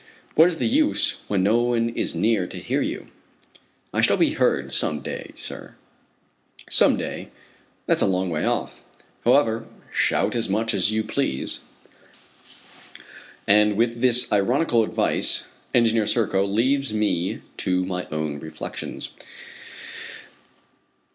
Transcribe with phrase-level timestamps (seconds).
[0.33, 3.09] "What is the use when no one is near to hear you?"
[3.93, 5.75] "I shall be heard some day, sir."
[6.71, 7.29] "Some day
[7.85, 8.81] that's a long way off.
[9.25, 11.59] However, shout as much as you please."
[13.45, 19.11] And with this ironical advice, Engineer Serko leaves me to my own reflections.